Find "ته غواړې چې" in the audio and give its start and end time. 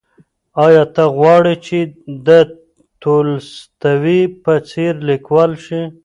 0.95-1.77